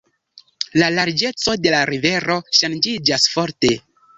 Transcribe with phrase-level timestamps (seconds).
[0.81, 3.75] La larĝeco de la rivero ŝanĝiĝas forte.